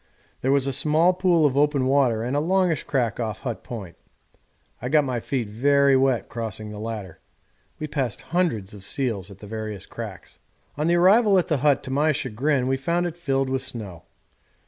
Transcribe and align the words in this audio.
There 0.41 0.51
was 0.51 0.65
a 0.65 0.73
small 0.73 1.13
pool 1.13 1.45
of 1.45 1.55
open 1.55 1.85
water 1.85 2.23
and 2.23 2.35
a 2.35 2.39
longish 2.39 2.85
crack 2.85 3.19
off 3.19 3.41
Hut 3.41 3.63
Point. 3.63 3.95
I 4.81 4.89
got 4.89 5.03
my 5.03 5.19
feet 5.19 5.47
very 5.47 5.95
wet 5.95 6.27
crossing 6.27 6.71
the 6.71 6.79
latter. 6.79 7.19
We 7.77 7.85
passed 7.85 8.21
hundreds 8.33 8.73
of 8.73 8.83
seals 8.83 9.29
at 9.29 9.37
the 9.37 9.45
various 9.45 9.85
cracks. 9.85 10.39
On 10.75 10.87
the 10.87 10.95
arrival 10.95 11.37
at 11.37 11.49
the 11.49 11.57
hut 11.57 11.83
to 11.83 11.91
my 11.91 12.13
chagrin 12.13 12.65
we 12.65 12.77
found 12.77 13.05
it 13.05 13.15
filled 13.15 13.47
with 13.47 13.61
snow. 13.61 14.05